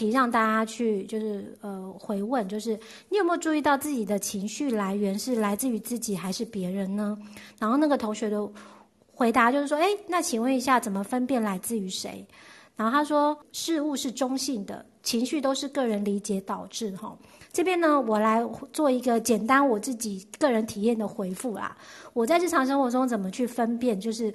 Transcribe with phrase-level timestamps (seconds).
[0.00, 2.70] 题让大家去就是呃回问，就是
[3.10, 7.18] 你有没有注意到自己的情绪来源是来自于自己还是别人呢？
[7.58, 8.50] 然后那个同学的
[9.12, 12.26] 回答就是说，哎，那请问一下，怎么分辨来自于谁？
[12.76, 16.90] 然后他说，事物是中性的，情绪都是个人理解导致。
[16.96, 17.14] 哈，
[17.52, 21.76] 这边呢，我来做一个简单我自己个人体验的回复啦。
[22.14, 24.34] 我在日常生活中怎么去分辨，就是。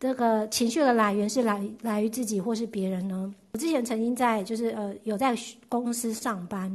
[0.00, 3.34] 这个情绪的来源是来来于自己或是别人呢？
[3.52, 5.36] 我之前曾经在就是呃有在
[5.68, 6.70] 公司上班，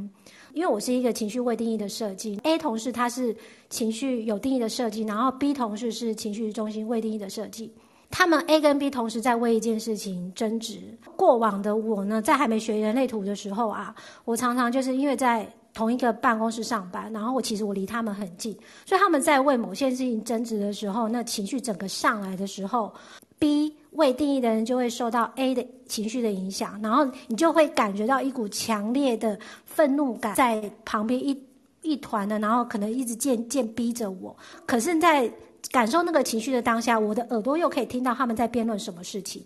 [0.52, 2.38] 因为我是一个情绪未定义的设计。
[2.42, 3.34] A 同事他是
[3.70, 7.72] 情绪有定义的设计，然后 B 同事是情绪中心未定义的设计。
[8.10, 10.80] 他们 A 跟 B 同时在为一件事情争执。
[11.16, 13.94] 过往的我呢，在还没学人类图的时候啊，
[14.26, 15.50] 我常常就是因为在。
[15.74, 22.94] 同一个办公室上班，然后我其实我离他们很近，所以他们在为某些事情争执的时候，那情绪整个上来的时候
[23.38, 31.36] ，B 未定义的人就会受到 A 的情绪的影响，然后你就会感觉到一股强烈的愤怒感在旁边一
[31.82, 34.34] 一团的，然后可能一直渐渐逼着我。
[34.64, 35.30] 可是，在
[35.70, 39.42] 感受那个情绪的当下，我的耳朵又可以听到他们在辩论什么事情。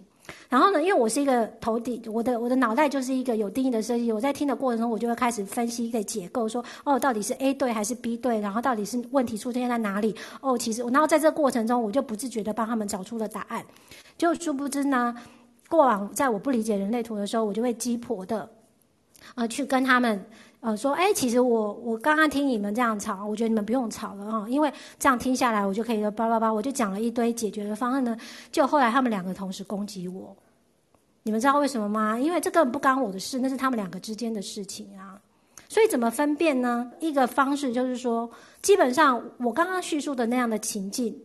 [0.48, 4.10] 然后呢，因为我是一个头顶，我的我的脑袋就是一个有定义的设计。
[4.10, 8.40] 我在听的过程中，我就会开始分析、给解构，说哦，到底是 A 对还是 B 对？
[8.40, 10.14] 然后到底是问题出现在哪里？
[10.40, 13.64] 哦，其实，然后在这个过程中，我就不自觉的帮他们找出了答案。
[14.16, 15.14] 就殊不知呢，
[15.68, 18.48] 过往在我不理解人类图的时候，我就会鸡婆的，
[19.34, 20.24] 呃，去跟他们。
[20.60, 28.16] 呃，说，哎，其实我我刚刚听你们这样吵，我觉得你们不用吵了哈，因为这样听下来，我就可以叭叭叭，我就讲了一堆解决的方案呢。
[28.50, 30.36] 就后来他们两个同时攻击我，
[31.22, 32.18] 你们知道为什么吗？
[32.18, 35.20] 因为这根本不干我的事，那是他们两个之间的事情啊。
[35.68, 36.90] 所以怎么分辨呢？
[36.98, 38.28] 一个方式就是说，
[38.60, 41.16] 基本上我刚刚叙述的那样的情境，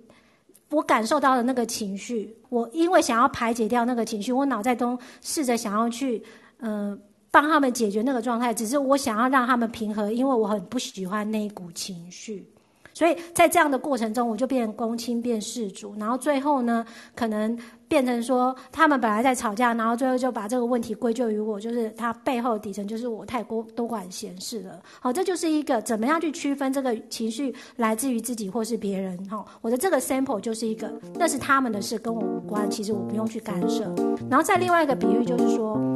[0.69, 6.22] 我感受到的那个情绪，我因为想要排解掉那个情绪，我脑袋中试着想要去，
[6.59, 7.01] 嗯、
[7.33, 12.47] 帮他们解决那个状态，只是我想要让他们平和，因为我很不喜欢那一股情绪，
[12.94, 16.85] 所以在这样的过程中，我就变公亲变事主，然后最后呢，
[17.16, 17.57] 可能
[17.88, 24.79] 变成说他们本来在吵架，然后最后就把这个问题归咎于我，就是他背后底层就是我太过多管闲事了。
[24.99, 29.17] 好，这就是一个怎么样去区分这个情绪来自于自己或是别人。
[29.27, 33.91] 哈，我的这个 sample 就是一个，那是他们的事，跟我无关，其实我不用去干涉。
[34.29, 35.92] 然后再另外一个比喻就是说。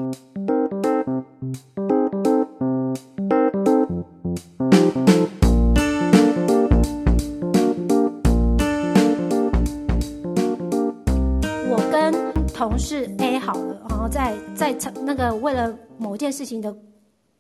[14.73, 16.75] 在那个为了某件事情的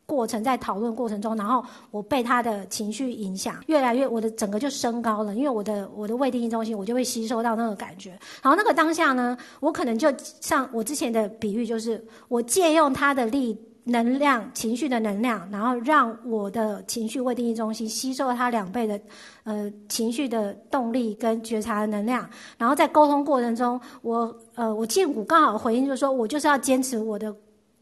[0.05, 8.11] 过程，在讨论过程中，然后我被他的情绪影响，越来越我的整个就升高了，因为我的我的未定义中心，我就会吸收到那个感觉。
[8.41, 13.57] 然后那个当下呢，我可能就像我之前的比喻，就是我借用他的力。
[13.87, 18.99] 能量、情绪的能量，然后让我的情绪未定义中心吸收了它两倍的，
[19.43, 27.33] 呃，情绪的动力跟觉察的能量，然后在沟通过程中，我呃，我荐骨刚好回应就是说，我就是要坚持我的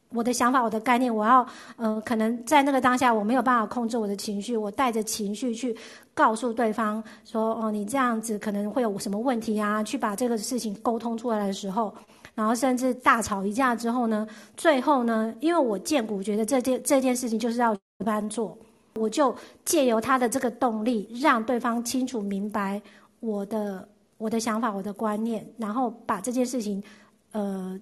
[0.09, 1.45] 我的想法、我的概念，我要
[1.75, 5.75] 呃，可能在那个当下我没有办法控制我的情绪，我带着情绪去
[6.13, 9.81] 告诉对方说，哦，你这样子可能会有什么问题啊？
[9.81, 11.93] 去把这个事情沟通出来的时候。
[12.35, 18.57] 然后甚至大吵一架之后呢，最后呢，因为我荐骨觉得这件这件事情就是要一般做，
[18.95, 22.81] 我就借由他的这个动力，让对方清楚明白
[23.21, 23.87] 我的
[24.17, 26.83] 我的想法、我的观念，然后把这件事情，
[27.31, 27.79] 呃，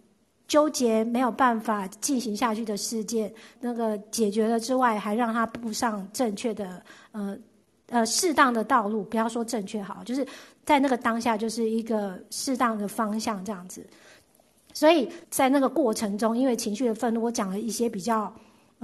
[0.47, 7.35] 纠结没有办法进行下去的事件，那个解决了之外，还让他步上正确的，呃
[7.87, 9.03] 呃，适当的道路。
[9.03, 10.23] 不要说正确好，就是
[10.63, 13.83] 在那个当下就是一个适当的方向这样子。
[14.73, 18.33] 所以在那个过程中，因为情绪的愤怒，我讲了一些比较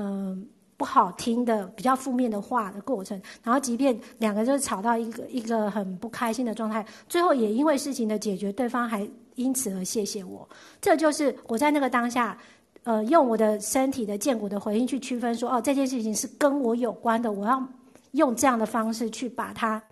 [0.01, 0.47] 嗯、
[0.77, 3.21] 不好听的、比较负面的话的过程。
[3.43, 9.05] 然后，即便两个就是吵到一个一个很不开心的状态，最后也因为事情的解决，对方还
[9.35, 10.47] 因此而谢谢我。
[10.79, 12.37] 这就是我在那个当下，
[12.83, 17.61] 呃，用我的身体的荐骨的回应去区分说，哦，这件事情是跟我有关的，我要
[18.11, 19.83] 用这样的方式去把它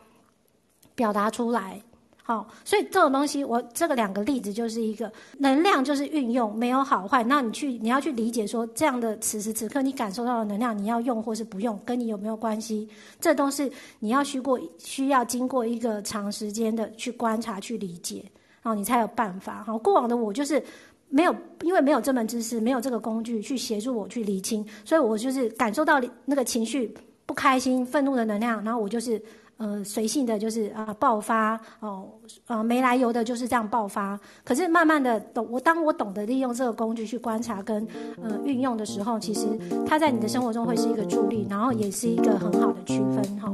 [0.95, 1.81] 表达出来。
[2.27, 7.23] 好，所以这种东西，我这个两个例子就是一个能量，就是运用，没有好坏。
[7.23, 12.85] 那你去，你要去理解说，这样的此时此刻你感受到的能量，你要用或是不用，跟你有没有关系？
[13.21, 18.25] 这都是你要需过，需要经过一个长时间的去观察、去理解，
[18.61, 19.63] 然后你才有办法。
[19.65, 20.61] 好，过往的我就是
[21.07, 26.93] 没有，因为没有这门知识，没有这个工具去协助我去厘清，所以我就是感受到那个情绪
[27.25, 29.23] 不开心、愤怒的能量，然后我就是。
[29.57, 32.07] 呃随性的就是啊爆发哦，
[32.47, 34.19] 呃没来由的就是这样爆发。
[34.43, 37.85] 可是慢慢的懂我，当我懂得利用这个工具去观察跟
[38.21, 39.47] 呃运用的时候，其实
[39.85, 43.51] 它在你的生活中会是一个助力，然后也是一个很好的区分哈。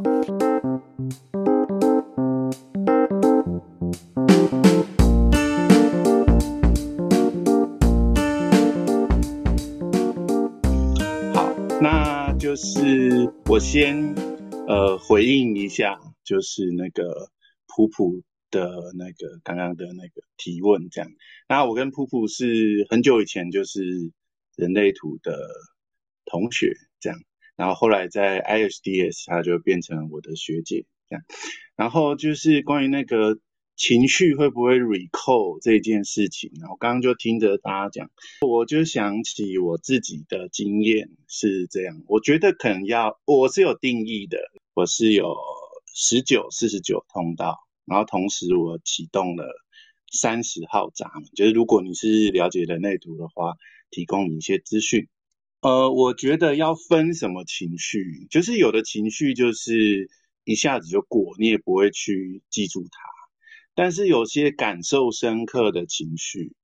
[11.33, 11.49] 好，
[11.81, 14.13] 那就是我先
[14.67, 17.29] 呃回应一下，就是那个
[17.67, 21.11] 普普的那个刚刚的那个提问，这样。
[21.47, 23.81] 那我跟普普是很久以前就是
[24.55, 25.49] 人类图的
[26.25, 27.19] 同学，这样。
[27.55, 31.23] 然后后来在 ISDS，他就变成我的学姐，这样。
[31.75, 33.37] 然后就是关于那个
[33.75, 38.11] 情绪会不会 recall 这件事情，然后刚刚就听着大家讲，
[38.41, 42.01] 我就想起我自己的经验是这样。
[42.07, 44.37] 我觉得可能要，我是有定义的，
[44.75, 45.35] 我是有
[45.93, 49.45] 十九、四十九通道，然后同时我启动了
[50.11, 53.55] 三十号闸门，就是如果你是了解人类图的话，
[53.89, 55.07] 提供你一些资讯。
[55.61, 60.09] 呃，我觉得要分什么情绪，就是有的情绪就是
[60.43, 63.12] 一下子就过，你也不会去记住它。
[63.75, 66.55] 但是有些感受深刻的情绪，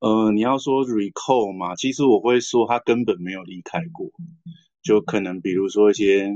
[0.00, 4.10] 呃，你要说 recall 嘛，其实我会说他根本没有离开过。
[4.82, 6.28] 就可能比如说一些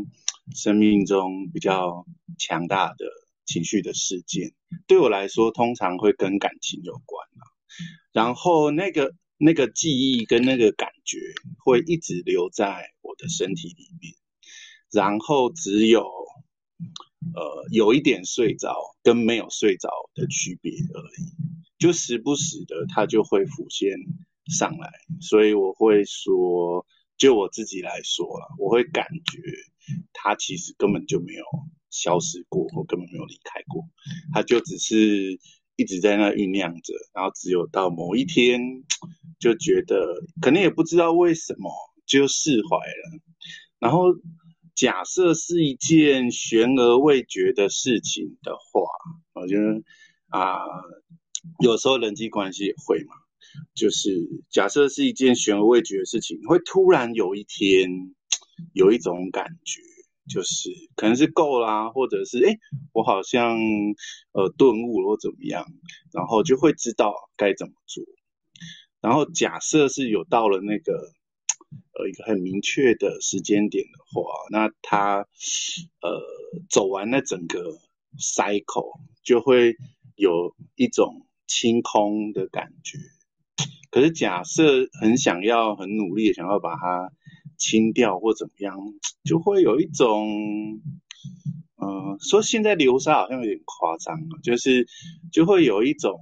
[0.54, 2.06] 生命中比较
[2.38, 3.06] 强大的
[3.44, 4.52] 情绪的事件，
[4.86, 7.42] 对我来说通常会跟感情有关啊。
[8.12, 9.14] 然后那个。
[9.38, 11.18] 那个记忆跟那个感觉
[11.62, 14.14] 会一直留在我的身体里面，
[14.90, 16.10] 然后只有
[17.34, 21.32] 呃有一点睡着跟没有睡着的区别而已，
[21.78, 23.90] 就时不时的它就会浮现
[24.46, 24.90] 上来，
[25.20, 26.86] 所以我会说，
[27.16, 29.40] 就我自己来说了，我会感觉
[30.12, 31.44] 它其实根本就没有
[31.90, 33.84] 消失过，或根本没有离开过，
[34.32, 35.38] 它就只是。
[35.78, 38.82] 一直在那酝酿着，然后只有到某一天，
[39.38, 41.70] 就觉得可能也不知道为什么
[42.06, 43.20] 就释怀了。
[43.78, 44.04] 然后
[44.76, 48.82] 假设是一件悬而未决的事情的话，
[49.32, 49.82] 我觉得
[50.28, 50.58] 啊，
[51.60, 53.14] 有时候人际关系也会嘛，
[53.74, 57.90] 就是假设是一件悬而未决的事情，会突然有一天
[58.72, 59.82] 有一种感觉。
[60.28, 62.58] 就是可能是够啦，或者是诶，
[62.92, 63.56] 我好像
[64.32, 65.64] 呃顿悟了或怎么样，
[66.12, 68.02] 然后就会知道该怎么做。
[69.00, 71.12] 然后假设是有到了那个
[71.92, 75.26] 呃一个很明确的时间点的话，那他
[76.00, 76.22] 呃
[76.70, 77.78] 走完了整个
[78.18, 79.76] cycle，就会
[80.14, 82.98] 有一种清空的感觉。
[83.90, 87.12] 可是假设很想要、很努力想要把它。
[87.58, 88.76] 清掉或怎么样，
[89.24, 90.82] 就会有一种，
[91.76, 94.86] 呃，说现在流沙好像有点夸张了，就是
[95.32, 96.20] 就会有一种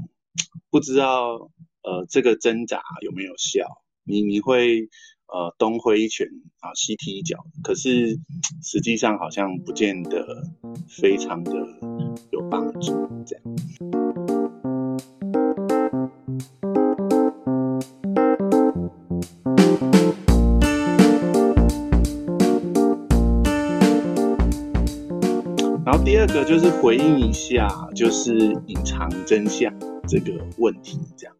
[0.71, 1.51] 不知道，
[1.83, 3.67] 呃，这个挣扎有没有效，
[4.05, 4.89] 你你会
[5.35, 6.29] 呃东挥一拳
[6.61, 8.21] 啊西踢一脚，可是
[8.63, 10.25] 实际上好像不见得
[10.89, 11.51] 非常的
[12.31, 13.45] 有帮助，这样。
[25.85, 29.75] 然后第二个就是回应一下，就是隐藏真相
[30.07, 31.35] 这个问题，这样。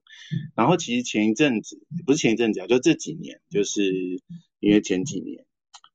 [0.55, 4.21] 然后其实前一阵子，不是前一阵子啊，就这几年，就是
[4.61, 5.45] 因为前几年，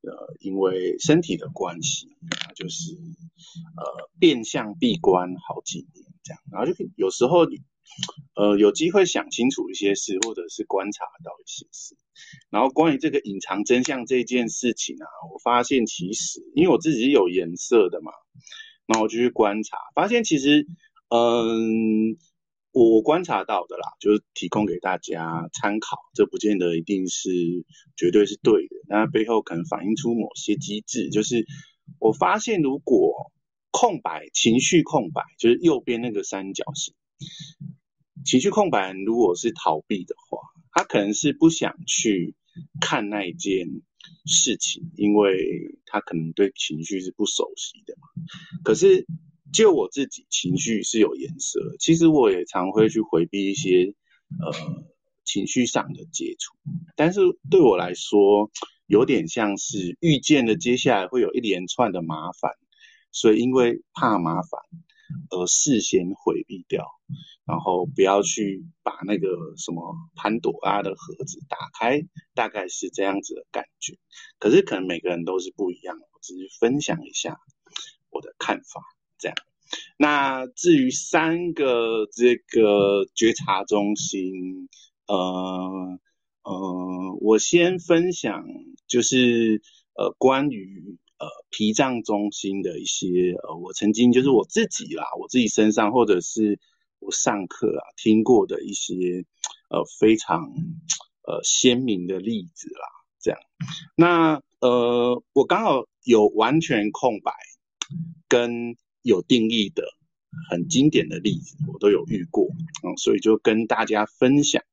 [0.02, 2.08] 呃，因为身体的关系，
[2.56, 6.42] 就是呃变相闭关好几年这样。
[6.52, 7.48] 然后就有时候，
[8.36, 11.96] 呃，有机会想清楚一些事，或者是观察到一些事。
[12.50, 18.12] 然后关于这个隐藏真相这件事情啊，我发现其实，因为我自己有颜色的嘛。
[18.86, 20.66] 然后我就去观察，发现其实，
[21.10, 22.18] 嗯，
[22.72, 27.30] 我观察到的啦，就是提供给大家参考，这不见得一定是
[27.96, 31.10] 绝对是对的，那背后可能反映出某些机制。
[31.10, 31.46] 就是
[32.00, 33.32] 我发现，如果
[33.72, 36.94] 空白情绪空白，就是右边那个三角形，
[38.26, 40.40] 情绪空白，如果是逃避的话，
[40.72, 42.36] 他可能是不想去
[42.80, 43.82] 看那一件。
[44.26, 48.08] 事情，因为他可能对情绪是不熟悉的嘛。
[48.64, 49.06] 可是
[49.54, 51.60] 就我自己，情绪是有颜色。
[51.80, 53.94] 其实我也常会去回避一些
[54.40, 54.86] 呃
[55.26, 56.56] 情绪上的接触，
[56.96, 58.50] 但是对我来说，
[58.88, 62.52] 有点像是预见了接下来会有一连串的麻烦，
[63.12, 64.60] 所以因为怕麻烦。
[65.32, 66.86] 而事先回避掉，
[67.44, 69.28] 然后不要去把那个
[69.58, 72.00] 什么潘朵拉的盒子打开，
[72.36, 73.98] 大概是这样子的感觉。
[74.38, 77.40] 可是可能每个人都是不一样，我只是分享一下
[78.12, 78.84] 我的看法。
[79.20, 79.36] 这样，
[79.98, 84.70] 那至于三个这个觉察中心，
[85.08, 86.00] 呃
[86.44, 88.46] 呃，我先分享
[88.88, 89.62] 就是
[89.94, 96.60] 呃关于呃脾脏中心的一些呃我曾经就是我自己啦，我自己身上或者是
[97.00, 99.26] 我上课啊听过的一些
[99.70, 100.50] 呃非常
[101.28, 102.88] 呃鲜明的例子啦。
[103.20, 103.40] 这样，
[103.96, 107.34] 那呃我刚好有完全空白
[108.28, 108.76] 跟。
[109.02, 109.84] 有定义的
[110.50, 112.46] 很经典的例子，我都有遇过，
[112.84, 114.64] 嗯，所以就跟大家分享。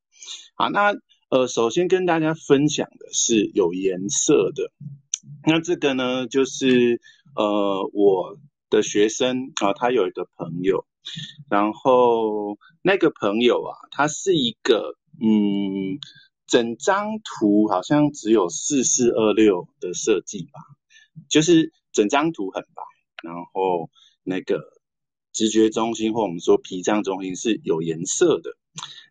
[0.54, 0.92] 好，那
[1.30, 4.70] 呃，首先跟大家分享的是有颜色的。
[5.46, 7.00] 那这个呢，就是
[7.34, 10.86] 呃，我的学生啊，他有一个朋友，
[11.48, 15.98] 然后那个朋友啊，他是一个嗯，
[16.46, 20.60] 整张图好像只有四四二六的设计吧，
[21.28, 22.82] 就是整张图很白，
[23.22, 23.88] 然后。
[24.26, 24.60] 那个
[25.32, 28.50] 直觉中心或我们说脾脏中心是有颜色的，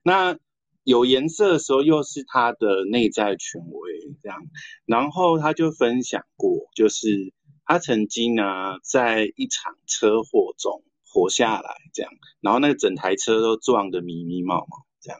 [0.03, 0.37] 那
[0.83, 4.37] 有颜色的时候又是他的内在权威这样，
[4.85, 7.33] 然后他就分享过，就是
[7.65, 8.43] 他曾经呢
[8.83, 15.19] 在一场车祸中活下来这样，然后那个整台车都撞得迷迷茫茫这样，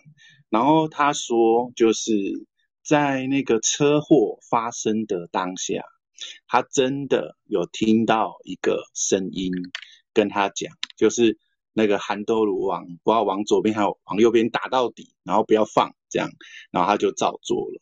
[0.50, 2.12] 然后他说就是
[2.84, 5.84] 在那个车祸发生的当下。
[6.48, 9.52] 他真的有听到一个声音
[10.16, 11.38] 跟他讲，就是
[11.74, 16.30] 那个韩多鲁往不要往左边还有往右边打到底，然后不要放这样，
[16.72, 17.82] 然后他就照做了。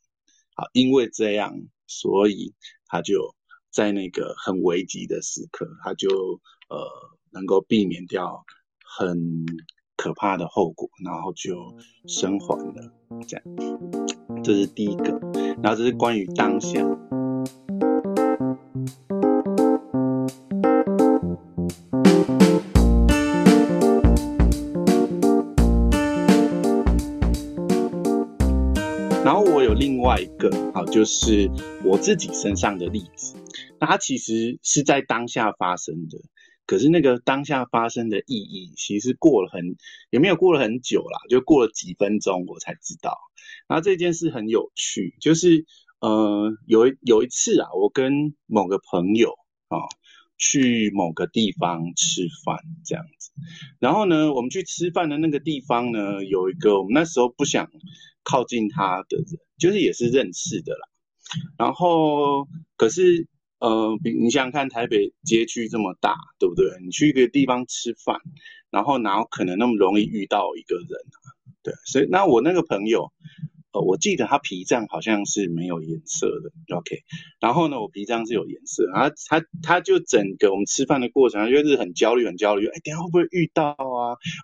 [0.55, 1.53] 好，因为这样，
[1.87, 2.53] 所以
[2.87, 3.35] 他就
[3.71, 6.09] 在那个很危急的时刻，他就
[6.69, 6.89] 呃
[7.31, 8.43] 能够避免掉
[8.83, 9.45] 很
[9.95, 11.75] 可怕的后果，然后就
[12.07, 12.93] 生还了。
[13.27, 15.19] 这样，这是第一个，
[15.61, 16.81] 然后这是关于当下。
[30.73, 31.51] 好，就是
[31.85, 33.35] 我自己身上的例子，
[33.79, 36.17] 那它其实是在当下发生的，
[36.65, 39.75] 可是那个当下发生的意义，其实过了很，
[40.09, 43.15] 也没有过了很久啦，就过了几分钟我才知道。
[43.67, 45.63] 然后这件事很有趣，就是
[45.99, 49.35] 呃有有一次啊，我跟某个朋友
[49.67, 49.77] 啊
[50.39, 53.29] 去某个地方吃饭这样子，
[53.77, 57.69] 然后呢，我们去吃饭的那个地方呢，有一个我们那时候不想。
[58.23, 59.25] 靠近他的人，
[59.57, 60.87] 就是也是认识的啦。
[61.57, 63.27] 然后，可是，
[63.59, 66.65] 呃，比你想想看，台北街区这么大，对不对？
[66.83, 68.19] 你去一个地方吃饭，
[68.69, 71.17] 然后哪有可能那么容易遇到一个人啊？
[71.63, 73.11] 对，所以那我那个朋友。
[73.75, 76.99] 呃，我记得他脾脏好像是没有颜色的，OK。
[77.39, 82.67] 然后呢，我脾脏是有颜色，然后他他就整个我们吃饭的过程，他就是很焦虑，很焦虑。
[82.67, 83.75] 哎，等下会不会遇到？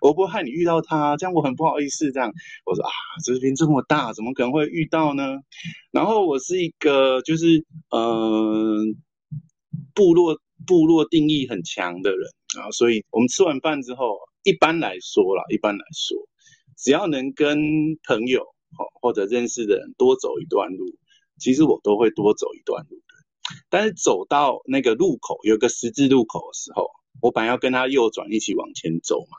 [0.02, 1.16] 我不会害你遇到他？
[1.16, 2.10] 这样我很不好意思。
[2.12, 2.32] 这样
[2.64, 2.90] 我说啊，
[3.24, 5.38] 这边这么大，怎么可能会遇到呢？
[5.90, 8.84] 然后我是一个就是嗯、呃，
[9.94, 16.16] 部落部落定义很强的人啊，所以我们吃完饭之后，一般来说啦，一般来说，
[16.76, 17.58] 只要能跟
[18.06, 18.44] 朋友。
[19.02, 20.84] 或者认识的人多走一段路，
[21.40, 23.54] 其实我都会多走一段路的。
[23.68, 26.88] 但是走到那个路口，有个十字路口的时候，
[27.20, 29.38] 我本来要跟他右转一起往前走嘛。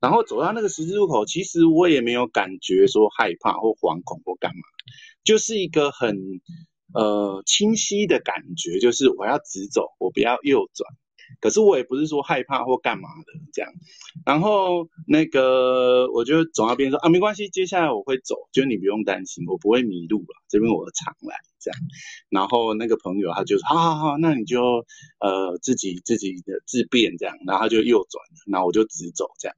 [0.00, 4.62] 然后走到那个十字路口，其实我也没有感觉说害怕或惶恐或干嘛，
[5.22, 6.16] 就是一个很
[6.92, 10.92] 呃清晰的感觉，就是我要直走，我不要右转。
[11.40, 13.72] 可是我也不是说害怕或干嘛的这样，
[14.24, 21.80] 然后那个我就走到边说啊，没关系，接下来我会走，就你不用担心，我不会迷路了，这边我常来这样。
[22.28, 24.62] 然后那个朋友他就说好好好，那你就
[25.20, 29.56] 呃自己自己的自便这样，然后他就右转，然后我就直走这样，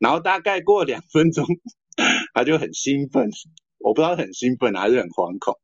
[0.00, 1.46] 然后大概过两分钟，
[2.34, 3.30] 他就很兴奋，
[3.78, 5.58] 我不知道很兴奋还是很惶恐，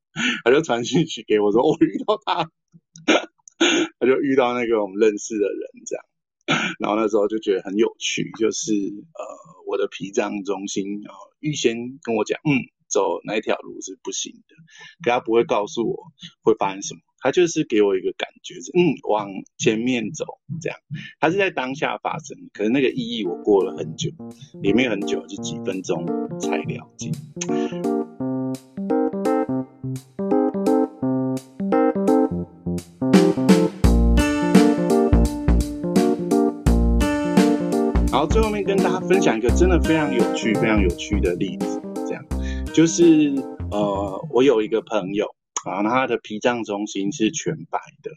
[0.44, 2.50] 他就传讯息给我说我遇到他。
[3.98, 6.04] 他就遇到那个我们认识的人，这样，
[6.80, 9.24] 然后那时候就觉得很有趣，就是呃，
[9.66, 14.54] 我的脾脏中心啊，预先跟我讲，嗯，走哪一条路是不行的，
[15.02, 15.96] 可他不会告诉我
[16.42, 19.28] 会发生什么，他就是给我一个感觉，是嗯，往
[19.58, 20.24] 前面走，
[20.60, 20.78] 这样，
[21.20, 24.10] 他是在当下发生，可是那个意义我过了很久，
[24.62, 26.06] 也没有很久，就几分钟
[26.40, 27.10] 才了解。
[39.08, 42.22] 分享一个真的非常有趣、非常有趣的例子，这样。
[42.74, 43.34] 就是
[43.70, 45.34] 呃，我有一个朋友
[45.64, 48.10] 啊，那他的脾脏中心是全白的，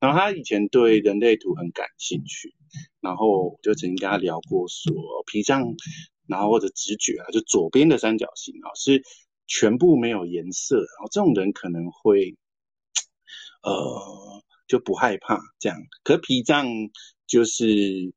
[0.00, 2.54] 然后他以前对人类图很感兴趣，
[3.02, 4.90] 然后就曾经跟他聊过说
[5.30, 5.74] 脾脏，
[6.26, 9.02] 然后或者直觉啊，就左边的三角形啊是
[9.46, 12.34] 全部没有颜色，然后这种人可能会
[13.62, 16.66] 呃就不害怕这样，可脾脏
[17.26, 18.14] 就是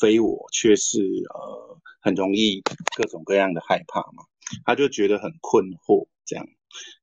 [0.00, 0.98] 非我却是
[1.34, 2.62] 呃很容易
[2.96, 4.24] 各种各样的害怕嘛，
[4.64, 6.46] 他就觉得很困惑这样，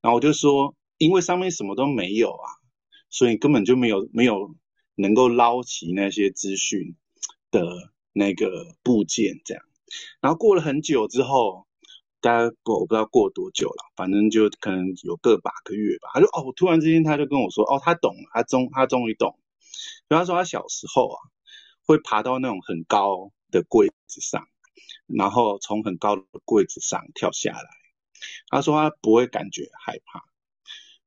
[0.01, 0.75] 然后我就说。
[0.97, 2.47] 因为上面什么都没有啊，
[3.09, 4.55] 所以根本就没有没有
[4.95, 6.95] 能够捞起那些资讯
[7.51, 9.61] 的那个部件，这样。
[10.21, 11.67] 然后过了很久之后，
[12.21, 16.11] 大概过我不知道过多久了，反正就可能有个把个月吧。
[16.13, 19.37] 他就哦，突然之间他就跟我说，哦，他懂了，他终他终于懂。
[20.07, 21.19] 比方说他小时候啊，
[21.85, 24.47] 会爬到那种很高的柜子上，
[25.07, 27.69] 然后从很高的柜子上跳下来。
[28.49, 30.23] 他说他不会感觉害怕。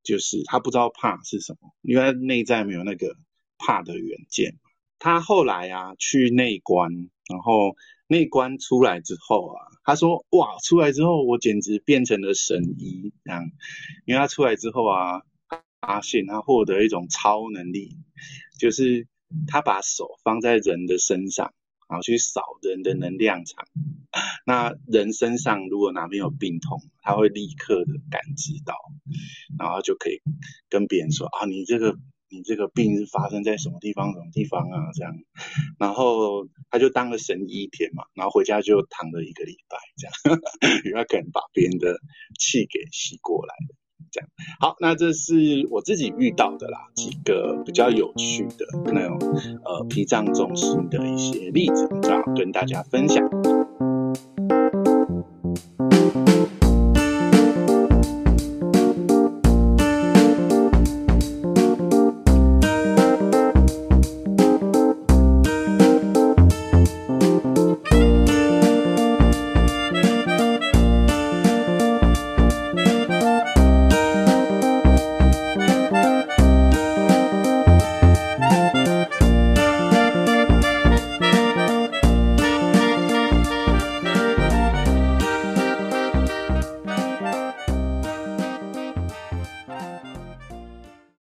[0.05, 3.15] 就是他不知道怕是什么，因为他内在没有那个
[3.59, 4.55] 怕的元件。
[4.99, 6.91] 他后来啊去内观，
[7.29, 13.45] 然后内观出来之后啊，他说哇，出来之后我简直变成了神医这样，
[14.07, 15.21] 因为他出来之后啊，
[15.83, 17.99] 发现他获得一种超能力，
[18.59, 19.07] 就是
[19.47, 21.55] 他把手放在人的身上。
[21.91, 23.65] 然后去扫人的能量场，
[24.45, 28.75] 那人身上如果哪边有病痛，他会立刻的感知到，
[29.59, 30.21] 然后就可以
[30.69, 31.97] 跟别人说啊，你这个
[32.29, 35.15] 你这个病是发生在什么地方什么地方啊这样，
[35.81, 40.39] 然后他就当了神医一天嘛，然后回家就躺了一个礼拜这样，
[40.85, 41.97] 因为他可能把别人的
[42.39, 43.55] 气给吸过来。
[44.61, 49.19] 好，那这是我自己遇到的啦，几个比较有趣的那种
[49.65, 53.29] 呃脾脏中心的一些例子，啊跟大家分享。